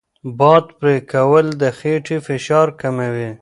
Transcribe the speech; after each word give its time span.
باد 0.39 0.65
پرې 0.79 0.95
کول 1.11 1.45
د 1.61 1.63
خېټې 1.77 2.17
فشار 2.27 2.67
کموي. 2.81 3.29